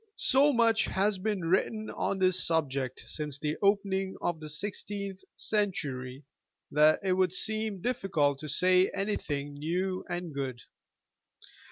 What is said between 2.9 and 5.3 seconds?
since the opening of the XVIth